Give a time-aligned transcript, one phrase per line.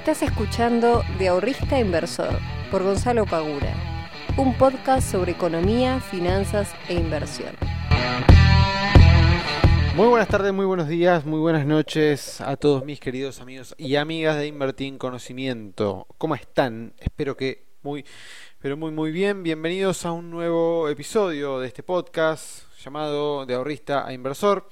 [0.00, 2.38] Estás escuchando De Ahorrista a Inversor
[2.70, 3.74] por Gonzalo Pagura,
[4.38, 7.54] un podcast sobre economía, finanzas e inversión.
[9.94, 13.96] Muy buenas tardes, muy buenos días, muy buenas noches a todos mis queridos amigos y
[13.96, 16.06] amigas de Invertir en Conocimiento.
[16.16, 16.94] ¿Cómo están?
[16.98, 18.06] Espero que muy,
[18.58, 19.42] pero muy, muy bien.
[19.42, 24.66] Bienvenidos a un nuevo episodio de este podcast llamado De Ahorrista a Inversor.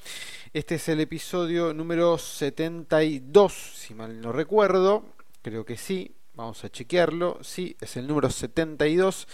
[0.55, 5.18] Este es el episodio número 72, si mal no recuerdo.
[5.49, 6.15] Creo que sí.
[6.35, 7.39] Vamos a chequearlo.
[7.41, 9.27] Sí, es el número 72.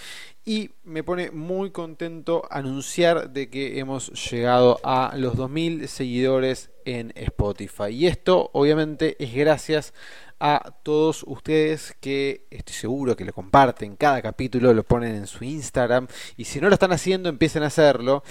[0.44, 7.12] Y me pone muy contento anunciar de que hemos llegado a los 2.000 seguidores en
[7.16, 7.90] Spotify.
[7.90, 9.92] Y esto obviamente es gracias
[10.38, 15.42] a todos ustedes que estoy seguro que lo comparten cada capítulo, lo ponen en su
[15.42, 16.06] Instagram.
[16.36, 18.22] Y si no lo están haciendo, empiecen a hacerlo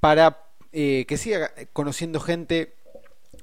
[0.00, 2.74] para eh, que siga conociendo gente,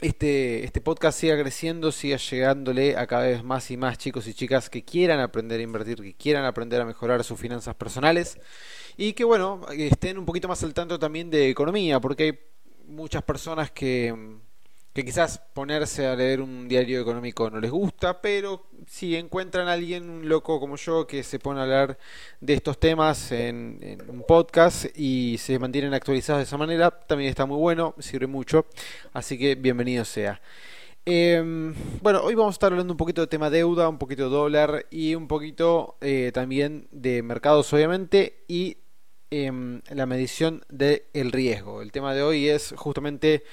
[0.02, 4.34] este, este podcast siga creciendo, siga llegándole a cada vez más y más chicos y
[4.34, 8.40] chicas que quieran aprender a invertir, que quieran aprender a mejorar sus finanzas personales
[8.98, 12.40] y que bueno, estén un poquito más al tanto también de economía, porque hay
[12.88, 14.14] muchas personas que
[14.96, 19.74] que quizás ponerse a leer un diario económico no les gusta, pero si encuentran a
[19.74, 21.98] alguien, loco como yo, que se pone a hablar
[22.40, 27.46] de estos temas en, un podcast y se mantienen actualizados de esa manera, también está
[27.46, 28.66] muy bueno, sirve mucho,
[29.14, 30.42] así que bienvenido sea.
[31.06, 34.30] Em, bueno, hoy vamos a estar hablando un poquito de tema deuda, un poquito de
[34.36, 38.78] dólar y un poquito eh, también de mercados, obviamente, y
[39.30, 41.82] em, la medición del riesgo.
[41.82, 43.44] El tema de hoy es justamente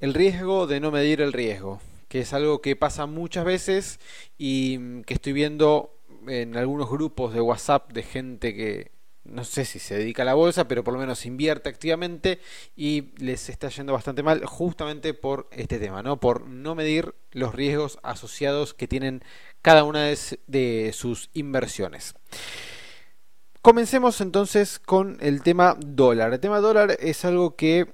[0.00, 4.00] el riesgo de no medir el riesgo, que es algo que pasa muchas veces
[4.38, 5.92] y mm, que estoy viendo
[6.28, 8.92] en algunos grupos de WhatsApp de gente que
[9.24, 12.40] no sé si se dedica a la bolsa, pero por lo menos invierte activamente
[12.76, 16.20] y les está yendo bastante mal justamente por este tema, ¿no?
[16.20, 19.24] Por no medir los riesgos asociados que tienen
[19.62, 22.14] cada una de sus inversiones.
[23.66, 26.32] Comencemos entonces con el tema dólar.
[26.32, 27.92] El tema dólar es algo que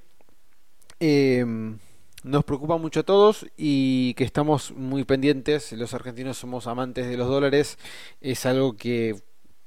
[1.01, 1.79] em,
[2.23, 5.73] nos preocupa mucho a todos y que estamos muy pendientes.
[5.73, 7.79] Los argentinos somos amantes de los dólares.
[8.21, 9.17] Es algo que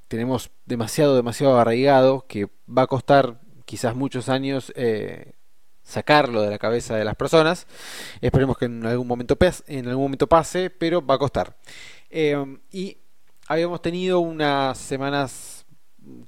[0.08, 5.32] tenemos demasiado, demasiado arraigado, que va a costar quizás muchos años eh,
[5.82, 7.66] sacarlo de la cabeza de las personas.
[8.20, 9.36] Esperemos que en algún momento,
[9.66, 11.56] en algún momento pase, pero va a costar.
[12.10, 12.98] Eh, y
[13.48, 15.55] habíamos tenido unas semanas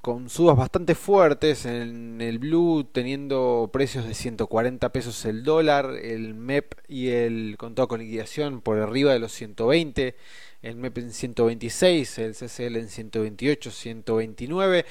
[0.00, 6.34] con subas bastante fuertes en el blue teniendo precios de 140 pesos el dólar, el
[6.34, 10.16] MEP y el contado con liquidación por arriba de los 120,
[10.62, 14.84] el MEP en 126, el CCL en 128, 129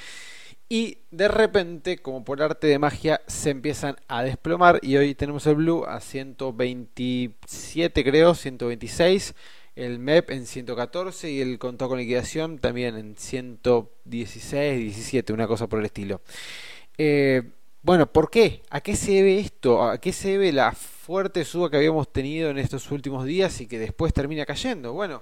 [0.70, 5.48] y de repente, como por arte de magia, se empiezan a desplomar y hoy tenemos
[5.48, 9.34] el blue a 127 creo, 126
[9.78, 15.68] el MEP en 114 y el contado con liquidación también en 116, 17, una cosa
[15.68, 16.22] por el estilo.
[16.98, 17.44] Eh,
[17.84, 18.64] bueno, ¿por qué?
[18.72, 19.84] ¿A qué se debe esto?
[19.84, 23.68] ¿A qué se debe la fuerte suba que habíamos tenido en estos últimos días y
[23.68, 24.94] que después termina cayendo?
[24.94, 25.22] Bueno,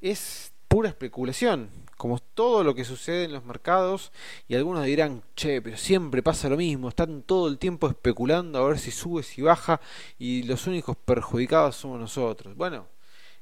[0.00, 4.12] es pura especulación, como todo lo que sucede en los mercados,
[4.46, 8.68] y algunos dirán, che, pero siempre pasa lo mismo, están todo el tiempo especulando a
[8.68, 9.80] ver si sube, si baja,
[10.16, 12.56] y los únicos perjudicados somos nosotros.
[12.56, 12.86] Bueno,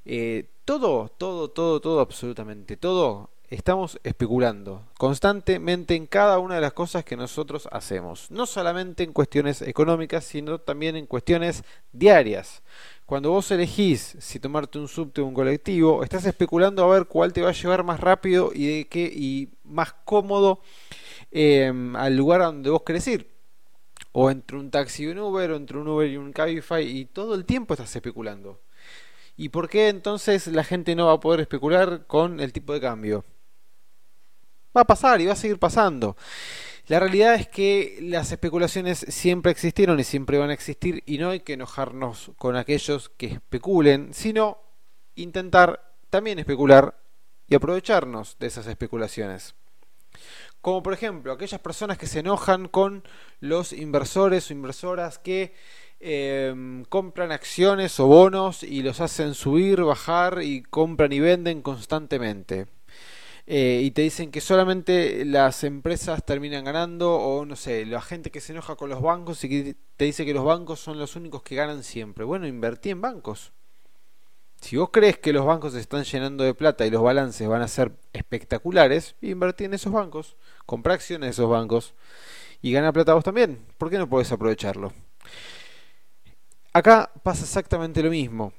[0.05, 6.73] eh, todo, todo, todo, todo, absolutamente todo, estamos especulando constantemente en cada una de las
[6.73, 8.31] cosas que nosotros hacemos.
[8.31, 12.63] No solamente en cuestiones económicas, sino también en cuestiones diarias.
[13.07, 17.33] Cuando vos elegís si tomarte un subte o un colectivo, estás especulando a ver cuál
[17.33, 20.61] te va a llevar más rápido y de qué y más cómodo
[21.31, 23.31] em, al lugar a donde vos querés ir.
[24.13, 27.05] O entre un taxi y un Uber, o entre un Uber y un Cabify, y
[27.07, 28.61] todo el tiempo estás especulando.
[29.37, 32.81] ¿Y por qué entonces la gente no va a poder especular con el tipo de
[32.81, 33.25] cambio?
[34.77, 36.17] Va a pasar y va a seguir pasando.
[36.87, 41.31] La realidad es que las especulaciones siempre existieron y siempre van a existir y no
[41.31, 44.59] hay que enojarnos con aquellos que especulen, sino
[45.15, 47.01] intentar también especular
[47.49, 49.55] y aprovecharnos de esas especulaciones.
[50.61, 53.03] Como por ejemplo aquellas personas que se enojan con
[53.41, 55.55] los inversores o inversoras que
[56.07, 62.67] Em, compran acciones o bonos y los hacen subir, bajar y compran y venden constantemente.
[63.47, 68.31] Eh, y te dicen que solamente las empresas terminan ganando o no sé, la gente
[68.31, 71.17] que se enoja con los bancos y que te dice que los bancos son los
[71.17, 72.25] únicos que ganan siempre.
[72.25, 73.53] Bueno, invertí en bancos.
[74.61, 77.63] Si vos crees que los bancos se están llenando de plata y los balances van
[77.63, 80.37] a ser espectaculares, invertí en esos bancos,
[80.67, 81.95] compra acciones de esos bancos
[82.61, 83.65] y gana plata vos también.
[83.79, 84.93] ¿Por qué no podés aprovecharlo?
[86.75, 88.53] Acá pasa exactamente lo mismo.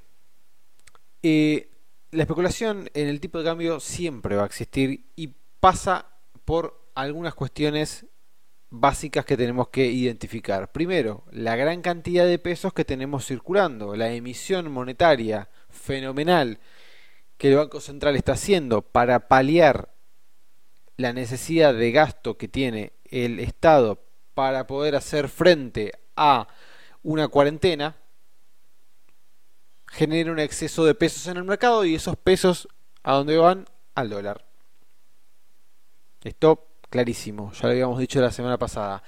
[1.22, 1.68] Eh,
[2.12, 6.06] la especulación en el tipo de cambio siempre va a existir y pasa
[6.46, 8.06] por algunas cuestiones
[8.70, 10.72] básicas que tenemos que identificar.
[10.72, 16.58] Primero, la gran cantidad de pesos que tenemos circulando, la emisión monetaria fenomenal
[17.36, 19.92] que el Banco Central está haciendo para paliar
[20.96, 24.02] la necesidad de gasto que tiene el Estado
[24.32, 26.48] para poder hacer frente a
[27.02, 27.94] una cuarentena,
[29.86, 32.68] genera un exceso de pesos en el mercado y esos pesos
[33.02, 34.44] a dónde van al dólar.
[36.22, 39.02] Esto clarísimo, ya lo habíamos dicho la semana pasada.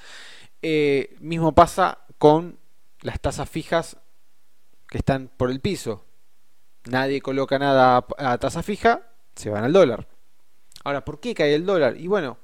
[0.62, 2.58] Eh, mismo pasa con
[3.00, 3.96] las tasas fijas
[4.88, 6.04] que están por el piso.
[6.84, 9.02] Nadie coloca nada a, tasa fija,
[9.34, 10.08] se van al dólar.
[10.84, 11.96] Ahora, ¿por qué cae el dólar?
[11.96, 12.38] Y bueno,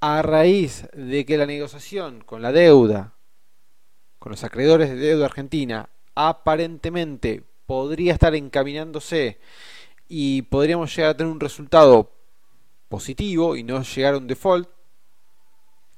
[0.00, 3.14] a raíz de que la negociación con la deuda,
[4.18, 9.38] con los acreedores de deuda argentina, aparentemente podría estar encaminándose
[10.08, 12.12] y podríamos llegar a tener un resultado
[12.88, 14.68] positivo y no llegar a un default,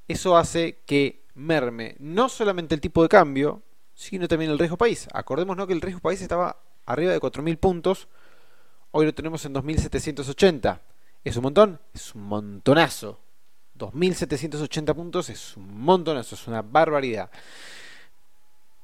[0.07, 3.61] eso hace que merme no solamente el tipo de cambio,
[3.93, 5.07] sino también el riesgo país.
[5.11, 8.07] Acordémonos que el riesgo país estaba arriba de 4.000 puntos,
[8.91, 10.79] hoy lo tenemos en 2.780.
[11.23, 11.79] ¿Es un montón?
[11.93, 13.19] Es un montonazo.
[13.77, 17.29] 2.780 puntos es un montonazo, es una barbaridad.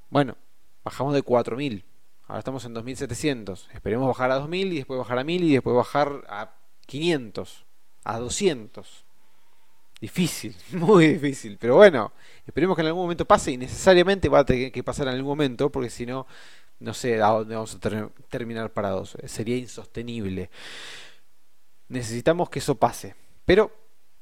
[0.10, 0.36] Bueno,
[0.84, 1.84] bajamos de 4.000,
[2.28, 3.68] ahora estamos en 2.700.
[3.74, 6.56] Esperemos bajar a 2.000 y después bajar a 1.000 y después bajar a
[6.86, 7.66] 500
[8.04, 9.06] a 200.
[10.00, 11.58] Difícil, muy difícil.
[11.60, 12.12] Pero bueno,
[12.46, 15.30] esperemos que en algún momento pase y necesariamente va a tener que pasar en algún
[15.30, 16.26] momento, porque si no,
[16.80, 19.16] no sé a dónde vamos a terminar parados.
[19.26, 20.50] Sería insostenible.
[21.88, 23.16] Necesitamos que eso pase.
[23.46, 23.72] Pero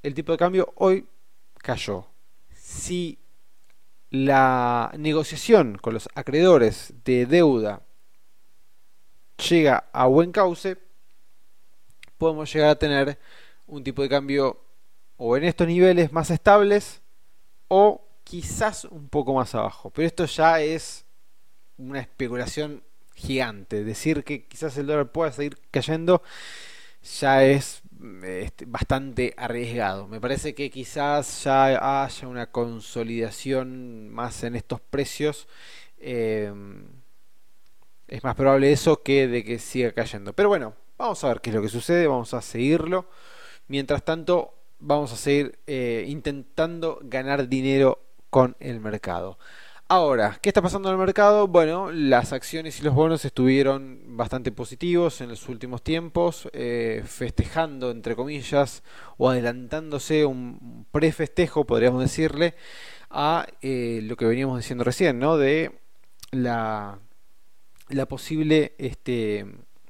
[0.04, 1.08] el tipo de cambio hoy
[1.58, 2.08] cayó.
[2.54, 3.18] Si
[4.12, 7.84] la negociación con los acreedores de deuda
[9.50, 10.78] llega a buen cauce,
[12.18, 13.20] podemos llegar a tener
[13.68, 14.62] un tipo de cambio
[15.18, 17.02] o en estos niveles más estables
[17.68, 19.92] o quizás un poco más abajo.
[19.92, 21.06] Pero esto ya es
[21.78, 22.84] una especulación
[23.16, 23.84] gigante.
[23.84, 26.22] Decir que quizás el dólar pueda seguir cayendo
[27.20, 27.82] ya es
[28.24, 30.08] este, bastante arriesgado.
[30.08, 35.48] Me parece que quizás ya haya una consolidación más en estos precios.
[35.98, 36.54] Eh,
[38.08, 40.34] es más probable eso que de que siga cayendo.
[40.34, 43.08] Pero bueno, vamos a ver qué es lo que sucede, vamos a seguirlo.
[43.68, 49.38] Mientras tanto, vamos a seguir eh, intentando ganar dinero con el mercado.
[49.92, 51.48] Ahora, ¿qué está pasando en el mercado?
[51.48, 57.90] Bueno, las acciones y los bonos estuvieron bastante positivos en los últimos tiempos, eh, festejando,
[57.90, 58.84] entre comillas,
[59.18, 62.54] o adelantándose un prefestejo, podríamos decirle,
[63.10, 65.38] a eh, lo que veníamos diciendo recién, ¿no?
[65.38, 65.72] De
[66.30, 67.00] la,
[67.88, 69.48] la posible este,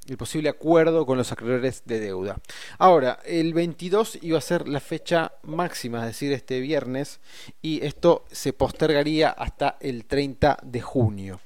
[0.07, 2.37] el posible acuerdo con los acreedores de deuda.
[2.77, 7.19] Ahora, el 22 iba a ser la fecha máxima, es decir, este viernes,
[7.61, 11.41] y esto se postergaría hasta el 30 de junio.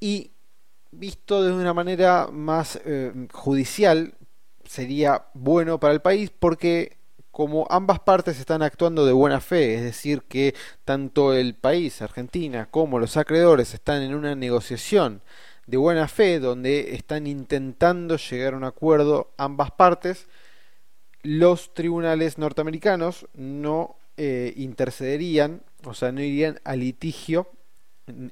[0.00, 0.32] Y
[0.90, 4.14] visto de una manera más eh, judicial,
[4.66, 6.96] sería bueno para el país porque
[7.30, 10.54] como ambas partes están actuando de buena fe, es decir, que
[10.84, 15.20] tanto el país, Argentina, como los acreedores están en una negociación
[15.66, 20.26] de buena fe, donde están intentando llegar a un acuerdo ambas partes,
[21.22, 27.48] los tribunales norteamericanos no eh, intercederían, o sea, no irían a litigio,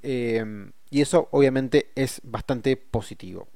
[0.03, 3.49] eh, y eso obviamente es bastante positivo.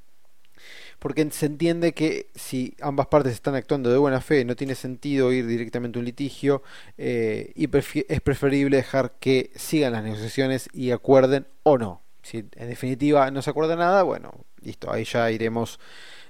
[0.99, 5.33] Porque se entiende que si ambas partes están actuando de buena fe, no tiene sentido
[5.33, 6.63] ir directamente a un litigio
[6.97, 7.69] eh, y
[8.09, 12.06] es preferible dejar que sigan las negociaciones y acuerden o no.
[12.27, 15.79] Si en definitiva no se acuerda nada, bueno, listo, ahí ya iremos,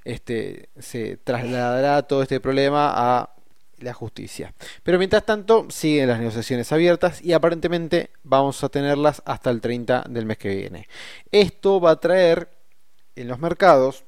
[0.05, 3.31] este, se trasladará todo este problema a
[3.79, 4.53] la justicia.
[4.83, 10.05] Pero mientras tanto, siguen las negociaciones abiertas y aparentemente vamos a tenerlas hasta el 30
[10.11, 10.87] del mes que viene.
[11.33, 12.51] Esto va a traer
[13.15, 14.05] en los mercados,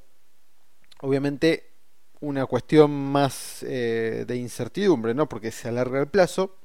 [1.01, 1.71] obviamente,
[2.19, 5.27] una cuestión más eh, de incertidumbre, ¿no?
[5.27, 6.55] Porque se alarga el plazo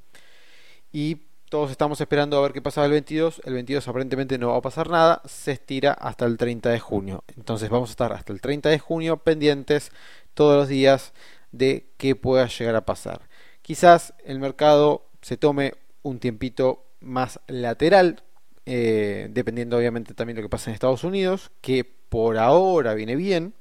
[0.92, 3.42] y todos estamos esperando a ver qué pasa el 22.
[3.44, 5.22] El 22 aparentemente no va a pasar nada.
[5.24, 7.24] Se estira hasta el 30 de junio.
[7.36, 9.92] Entonces vamos a estar hasta el 30 de junio pendientes
[10.34, 11.12] todos los días
[11.52, 13.22] de qué pueda llegar a pasar.
[13.62, 18.22] Quizás el mercado se tome un tiempito más lateral,
[18.66, 23.16] eh, dependiendo obviamente también de lo que pasa en Estados Unidos, que por ahora viene
[23.16, 23.54] bien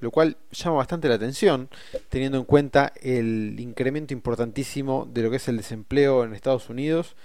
[0.00, 1.68] lo cual llama bastante la atención,
[2.08, 7.16] teniendo en cuenta el incremento importantísimo de lo que es el desempleo en Estados Unidos,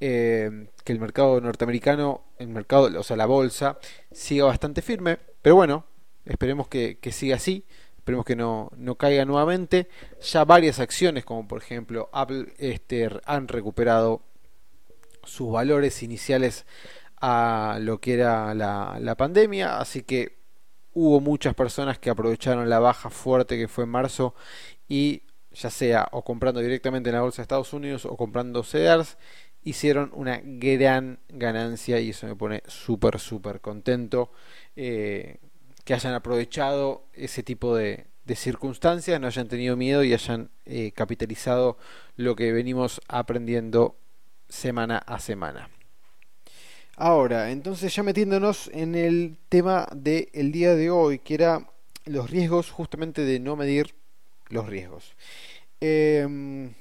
[0.00, 3.78] eh, que el mercado norteamericano, el mercado, o sea, la bolsa,
[4.12, 5.84] siga bastante firme, pero bueno,
[6.24, 7.64] esperemos que, siga así,
[7.96, 9.88] esperemos que no, no, caiga nuevamente.
[10.20, 14.22] Ya varias acciones, como por ejemplo Apple, este, han recuperado
[15.24, 16.66] sus valores iniciales
[17.20, 20.36] a lo que era la, la pandemia, así que
[20.96, 24.34] hubo muchas personas que aprovecharon la baja fuerte que fue en marzo
[24.88, 29.18] y ya sea o comprando directamente en la bolsa de Estados Unidos o comprando CEDARS,
[29.62, 34.32] hicieron una gran ganancia y eso me pone súper, súper contento
[34.74, 35.36] eh,
[35.84, 41.76] que hayan aprovechado ese tipo de, circunstancias, no hayan tenido miedo y hayan eh, capitalizado
[42.16, 43.96] lo que venimos aprendiendo
[44.48, 45.68] semana a semana.
[46.98, 51.68] Ahora, entonces ya metiéndonos en el tema del día de hoy, que era
[52.06, 53.94] los riesgos justamente de no medir
[54.48, 55.14] los riesgos.
[55.78, 56.72] Em,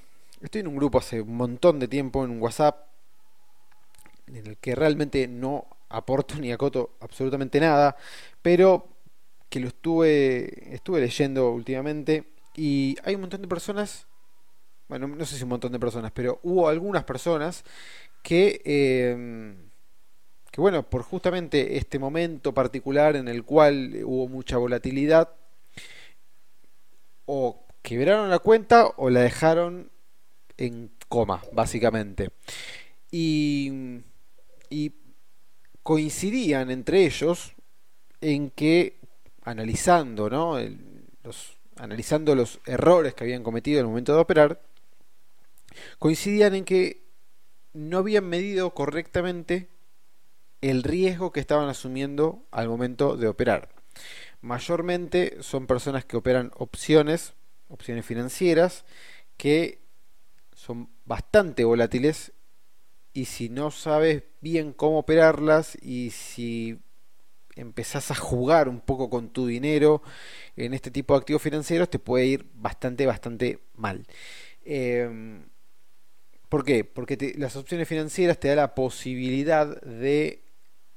[0.42, 2.88] estoy en un grupo hace un montón de tiempo en un WhatsApp
[4.28, 7.98] en el que realmente no aporto ni acoto absolutamente nada,
[8.42, 8.88] pero
[9.50, 12.24] que lo estuve estuve leyendo últimamente
[12.56, 14.08] y hay un montón de personas,
[14.88, 17.66] bueno, no sé si un montón de personas, pero hubo algunas personas
[18.24, 19.66] que em,
[20.56, 25.34] que bueno, por justamente este momento particular en el cual hubo mucha volatilidad
[27.26, 29.92] o quebraron la cuenta o la dejaron
[30.56, 32.30] en coma, básicamente.
[33.12, 34.00] Y,
[35.84, 37.52] coincidían entre ellos
[38.22, 39.02] en que,
[39.42, 40.58] analizando, ¿no?
[41.22, 44.62] los, analizando los errores que habían cometido en el momento de operar,
[46.00, 47.04] coincidían en que
[47.74, 49.75] no habían medido correctamente
[50.62, 53.70] el riesgo que estaban asumiendo al momento de operar.
[54.42, 57.34] Mayormente son personas que operan opciones
[57.68, 58.86] opciones financieras
[59.38, 59.80] que
[60.54, 62.34] son bastante volátiles
[63.14, 66.80] y si no sabes bien cómo operarlas y si
[67.56, 70.02] empezás a jugar un poco con tu dinero
[70.58, 74.06] en este tipo de activos financieros te puede ir bastante bastante mal
[74.66, 75.42] eh,
[76.50, 76.84] ¿por qué?
[76.84, 80.45] porque las opciones financieras te da la posibilidad de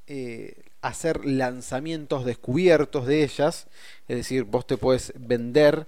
[0.09, 3.69] eh, hacer lanzamientos descubiertos de ellas
[4.09, 5.87] es decir vos te puedes vender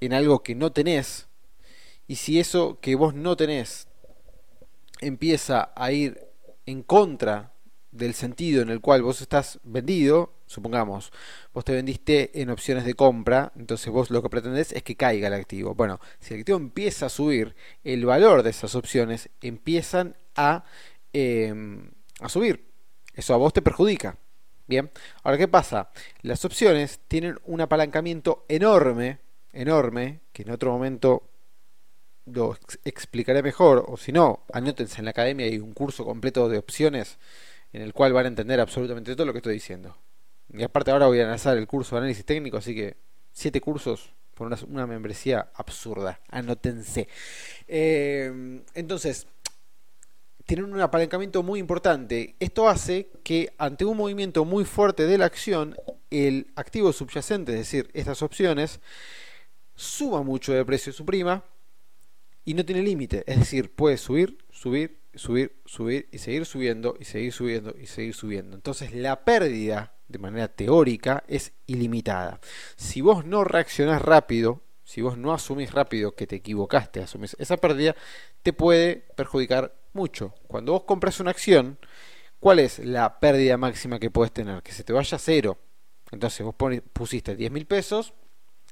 [0.00, 1.26] en algo que no tenés,
[2.06, 3.88] y si eso que vos no tenés
[5.00, 6.20] empieza a ir
[6.66, 7.52] en contra
[7.90, 11.12] del sentido en el cual vos estás vendido, supongamos,
[11.52, 15.28] vos te vendiste en opciones de compra, entonces vos lo que pretendés es que caiga
[15.28, 15.74] el activo.
[15.74, 20.64] Bueno, si el activo empieza a subir, el valor de esas opciones empiezan a,
[21.12, 22.73] em, a subir.
[23.14, 24.18] Eso a vos te perjudica.
[24.66, 24.90] Bien,
[25.22, 25.90] ahora ¿qué pasa?
[26.22, 29.18] Las opciones tienen un apalancamiento enorme
[29.54, 31.30] enorme, que en otro momento
[32.26, 36.58] lo explicaré mejor, o si no, anótense en la academia hay un curso completo de
[36.58, 37.18] opciones
[37.72, 39.96] en el cual van a entender absolutamente todo lo que estoy diciendo.
[40.52, 42.96] Y aparte ahora voy a lanzar el curso de análisis técnico, así que
[43.32, 46.20] siete cursos por una, membresía absurda.
[46.28, 47.08] Anótense.
[47.68, 49.26] Eh, entonces,
[50.44, 52.36] tienen un apalancamiento muy importante.
[52.38, 55.76] Esto hace que ante un movimiento muy fuerte de la acción,
[56.10, 58.80] el activo subyacente, es decir, estas opciones,
[59.74, 61.44] suba mucho de precio su prima
[62.44, 63.24] y no tiene límite.
[63.26, 68.14] Es decir, puede subir, subir, subir, subir y seguir subiendo y seguir subiendo y seguir
[68.14, 68.56] subiendo.
[68.56, 72.40] Entonces la pérdida de manera teórica es ilimitada.
[72.76, 77.56] Si vos no reaccionás rápido, si vos no asumís rápido que te equivocaste, asumís esa
[77.56, 77.96] pérdida,
[78.42, 80.34] te puede perjudicar mucho.
[80.46, 81.78] Cuando vos compras una acción,
[82.38, 84.62] ¿cuál es la pérdida máxima que puedes tener?
[84.62, 85.58] Que se te vaya a cero.
[86.10, 86.54] Entonces vos
[86.92, 88.12] pusiste 10 mil pesos,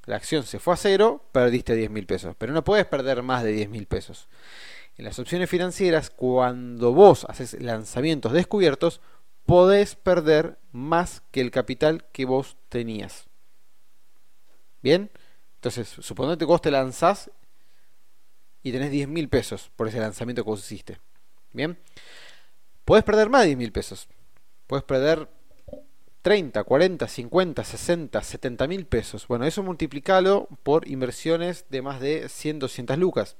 [0.04, 2.34] la acción se fue a cero, perdiste 10 mil pesos.
[2.36, 4.28] Pero no puedes perder más de 10 mil pesos.
[4.96, 9.00] En las opciones financieras, cuando vos haces lanzamientos descubiertos,
[9.46, 13.28] podés perder más que el capital que vos tenías.
[14.82, 15.10] ¿Bien?
[15.62, 17.30] Entonces, suponete que vos te lanzás
[18.64, 20.98] y tenés 10 mil pesos por ese lanzamiento que vos hiciste.
[21.52, 21.78] ¿Bien?
[22.84, 24.08] Podés perder más de 10 mil pesos.
[24.66, 25.28] Puedes perder
[26.22, 29.28] 30, 40, 50, 60, 70 mil pesos.
[29.28, 33.36] Bueno, eso multiplicalo por inversiones de más de 100, 200 lucas.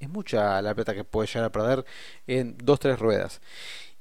[0.00, 1.84] Es mucha la plata que puede llegar a perder
[2.26, 3.42] en dos, tres ruedas.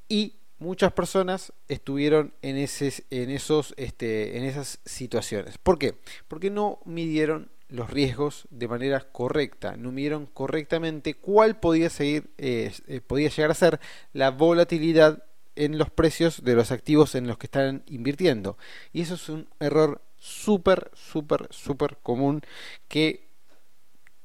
[0.07, 5.57] Y muchas personas estuvieron en, ese, en, esos, este, en esas situaciones.
[5.57, 5.95] ¿Por qué?
[6.27, 12.71] Porque no midieron los riesgos de manera correcta, no midieron correctamente cuál podía, seguir, eh,
[12.87, 13.79] eh, podía llegar a ser
[14.13, 15.23] la volatilidad
[15.55, 18.57] en los precios de los activos en los que están invirtiendo.
[18.93, 22.41] Y eso es un error súper, súper, súper común
[22.87, 23.29] que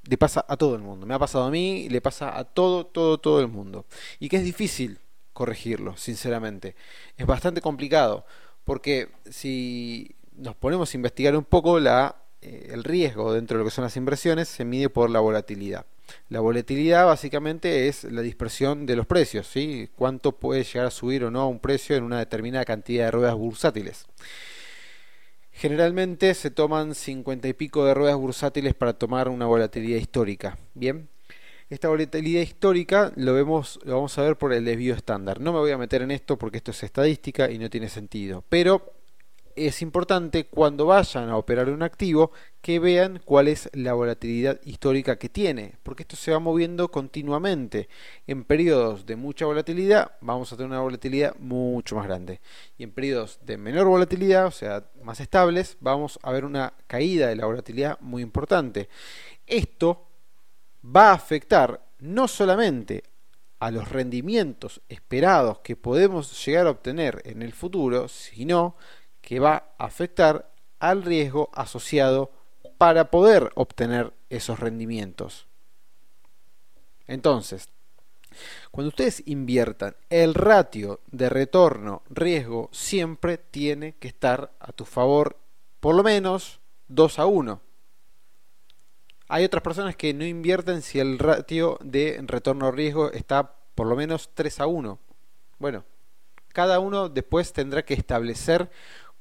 [0.03, 1.07] le pasa a todo el mundo.
[1.07, 3.87] Me ha pasado a mí, le pasa a todo, todo, todo el mundo.
[4.19, 5.01] Y que es difícil
[5.37, 6.75] corregirlo, sinceramente.
[7.19, 8.25] Es bastante complicado,
[8.65, 13.69] porque si nos ponemos a investigar un poco la, eh, el riesgo dentro de lo
[13.69, 15.85] que son las inversiones, se mide por la volatilidad.
[16.31, 19.91] La volatilidad básicamente es la dispersión de los precios, ¿sí?
[19.95, 23.35] cuánto puede llegar a subir o no un precio en una determinada cantidad de ruedas
[23.35, 24.07] bursátiles.
[25.53, 30.57] Generalmente se toman 50 y pico de ruedas bursátiles para tomar una volatilidad histórica.
[30.75, 31.09] Bien,
[31.69, 35.41] esta volatilidad histórica lo vemos, lo vamos a ver por el desvío estándar.
[35.41, 38.45] No me voy a meter en esto porque esto es estadística y no tiene sentido.
[38.49, 38.97] Pero
[39.57, 42.31] es importante cuando vayan a operar un activo
[42.61, 47.89] que vean cuál es la volatilidad histórica que tiene, porque esto se va moviendo continuamente.
[48.27, 52.41] En periodos de mucha volatilidad vamos a tener una volatilidad mucho más grande
[52.77, 57.29] y en periodos de menor volatilidad, o sea, más estables, vamos a ver una caída
[57.29, 58.89] de la volatilidad muy importante.
[59.47, 60.06] Esto
[60.95, 63.05] va a afectar no solamente
[63.59, 68.77] a los rendimientos esperados que podemos llegar a obtener en el futuro, sino
[69.21, 72.31] que va a afectar al riesgo asociado
[72.79, 75.47] para poder obtener esos rendimientos.
[77.07, 77.69] Entonces,
[78.71, 85.39] cuando ustedes inviertan, el ratio de retorno-riesgo siempre tiene que estar a tu favor
[85.81, 87.61] por lo menos 2 a 1.
[89.29, 94.31] Hay otras personas que no invierten si el ratio de retorno-riesgo está por lo menos
[94.35, 94.99] 3 a 1.
[95.59, 95.85] Bueno,
[96.49, 98.71] cada uno después tendrá que establecer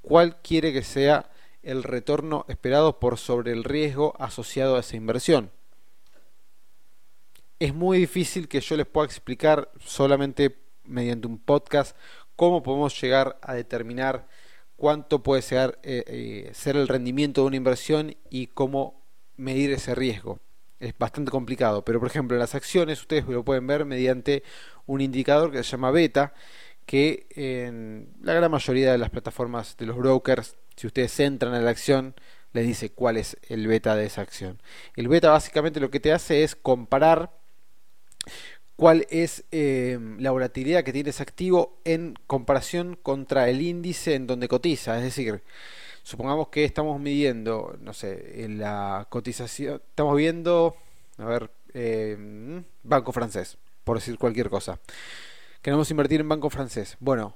[0.02, 1.30] cuál quiere que sea
[1.64, 5.52] el retorno esperado por sobre el riesgo asociado a esa inversión.
[7.58, 11.98] Es muy difícil que yo les pueda explicar solamente mediante un podcast
[12.36, 14.28] cómo podemos llegar a determinar
[14.76, 19.05] cuánto puede ser, eh, eh, ser el rendimiento de una inversión y cómo
[19.38, 20.40] medir ese riesgo.
[20.80, 24.44] Es bastante complicado, pero por ejemplo las acciones ustedes lo pueden ver mediante
[24.86, 26.34] un indicador que se llama beta,
[26.86, 31.62] que en la gran mayoría de las plataformas de los brokers, si ustedes entran a
[31.62, 32.14] la acción,
[32.54, 34.62] les dice cuál es el beta de esa acción.
[34.96, 37.32] El beta básicamente lo que te hace es comparar
[38.76, 44.28] cuál es eh, la volatilidad que tiene ese activo en comparación contra el índice en
[44.28, 44.98] donde cotiza.
[44.98, 45.44] Es decir,
[46.06, 50.78] supongamos que estamos midiendo, no sé, en la cotización, estamos viendo,
[51.18, 54.80] a ver, eh, Banco Francés, por decir cualquier cosa.
[55.64, 56.96] Queremos invertir en banco francés.
[57.00, 57.36] Bueno,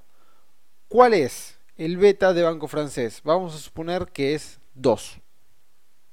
[0.88, 3.22] ¿cuál es el beta de banco francés?
[3.24, 5.20] Vamos a suponer que es 2.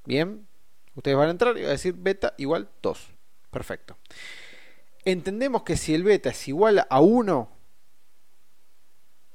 [0.07, 0.47] Bien,
[0.95, 3.11] ustedes van a entrar y van a decir beta igual 2.
[3.51, 3.99] Perfecto.
[5.05, 7.51] Entendemos que si el beta es igual a 1,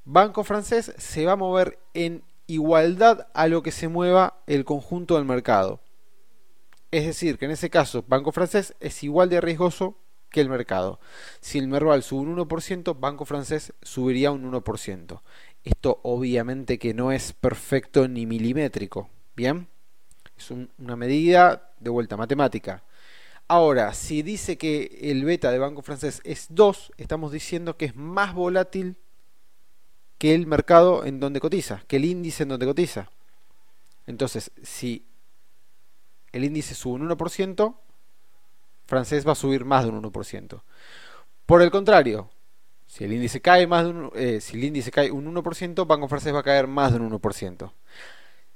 [0.06, 5.16] banco francés se va a mover en igualdad a lo que se mueva el conjunto
[5.16, 5.82] del mercado.
[6.92, 9.98] Es decir, que en ese caso, banco francés es igual de riesgoso
[10.32, 11.00] que el mercado.
[11.42, 15.22] Si el Merval sube un 1%, Banco Francés subiría un 1%.
[15.64, 19.10] Esto obviamente que no es perfecto ni milimétrico.
[19.36, 19.68] Bien,
[20.36, 22.84] es una medida de vuelta matemática.
[23.48, 27.96] Ahora, si dice que el beta de Banco Francés es 2, estamos diciendo que es
[27.96, 28.96] más volátil
[30.22, 33.10] que el mercado en donde cotiza, que el índice en donde cotiza.
[34.06, 35.04] Entonces, si
[36.32, 37.76] el índice sube un 1%,
[38.86, 40.62] francés va a subir más de un 1%.
[41.48, 42.30] Por el contrario,
[42.86, 46.36] si el índice cae más un, eh, si el índice cae un 1%, Banco Francés
[46.36, 47.74] va a caer más de un 1%.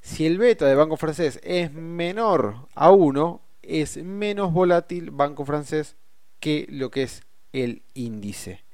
[0.01, 5.95] Si el beta de Banco Francés es menor a 1, es menos volátil Banco Francés
[6.39, 7.23] que lo que es
[7.53, 8.64] el índice.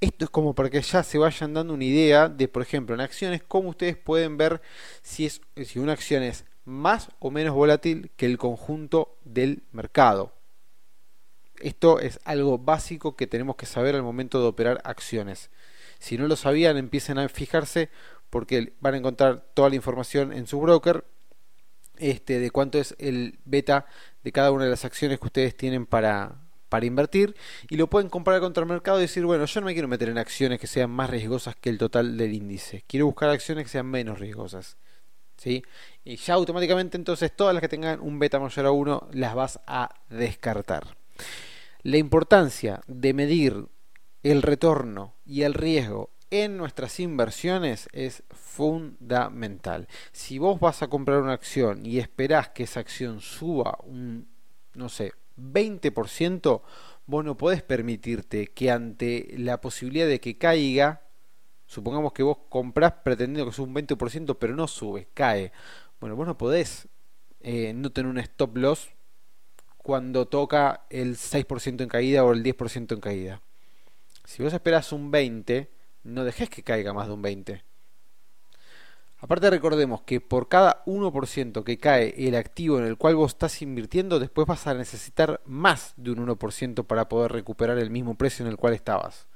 [0.00, 3.00] Esto es como para que ya se vayan dando una idea de, por ejemplo, en
[3.00, 4.60] acciones, cómo ustedes pueden ver
[5.02, 10.34] si, es, si una acción es más o menos volátil que el conjunto del mercado.
[11.60, 15.50] Esto es algo básico que tenemos que saber al momento de operar acciones.
[15.98, 17.90] Si no lo sabían, empiecen a fijarse
[18.30, 21.04] porque van a encontrar toda la información en su broker
[21.96, 23.86] este, de cuánto es el beta
[24.22, 27.34] de cada una de las acciones que ustedes tienen para, para invertir
[27.68, 30.08] y lo pueden comparar contra el mercado y decir, bueno, yo no me quiero meter
[30.08, 33.70] en acciones que sean más riesgosas que el total del índice, quiero buscar acciones que
[33.70, 34.76] sean menos riesgosas.
[35.36, 35.62] ¿Sí?
[36.04, 39.60] Y ya automáticamente entonces todas las que tengan un beta mayor a 1 las vas
[39.68, 40.96] a descartar.
[41.82, 43.66] La importancia de medir
[44.24, 49.88] el retorno y el riesgo en nuestras inversiones es fundamental.
[50.12, 54.28] Si vos vas a comprar una acción y esperás que esa acción suba un,
[54.74, 56.62] no sé, 20%,
[57.06, 61.02] vos no podés permitirte que ante la posibilidad de que caiga,
[61.66, 65.52] supongamos que vos comprás pretendiendo que suba un 20%, pero no sube, cae.
[66.00, 66.88] Bueno, vos no podés
[67.40, 68.90] eh, no tener un stop loss
[69.76, 73.42] cuando toca el 6% en caída o el 10% en caída.
[74.24, 75.70] Si vos esperas un 20,
[76.04, 77.64] no dejes que caiga más de un 20.
[79.20, 83.62] Aparte recordemos que por cada 1% que cae el activo en el cual vos estás
[83.62, 88.44] invirtiendo, después vas a necesitar más de un 1% para poder recuperar el mismo precio
[88.44, 89.26] en el cual estabas.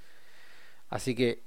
[0.88, 1.42] Así que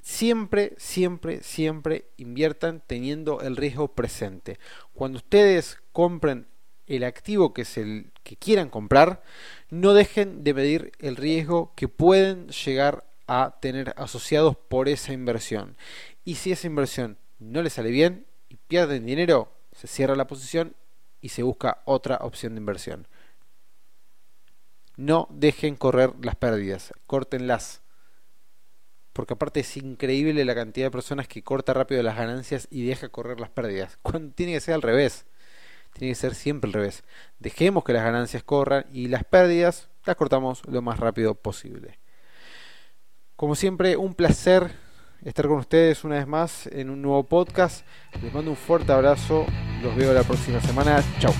[0.00, 4.58] siempre, siempre, siempre inviertan teniendo el riesgo presente.
[4.94, 6.46] Cuando ustedes compren
[6.86, 9.22] el activo que es el que quieran comprar,
[9.68, 15.76] no dejen de medir el riesgo que pueden llegar a tener asociados por esa inversión.
[16.24, 20.74] Y si esa inversión no le sale bien y pierden dinero, se cierra la posición
[21.20, 23.06] y se busca otra opción de inversión.
[24.96, 27.82] No dejen correr las pérdidas, córtenlas.
[29.12, 33.08] Porque aparte es increíble la cantidad de personas que corta rápido las ganancias y deja
[33.08, 33.98] correr las pérdidas.
[34.02, 35.26] Cuando tiene que ser al revés.
[35.94, 37.04] Tiene que ser siempre al revés.
[37.38, 41.98] Dejemos que las ganancias corran y las pérdidas las cortamos lo más rápido posible.
[43.36, 44.72] Como siempre, un placer
[45.24, 47.84] estar con ustedes una vez más en un nuevo podcast.
[48.22, 49.46] Les mando un fuerte abrazo.
[49.82, 51.02] Los veo la próxima semana.
[51.18, 51.32] Chao.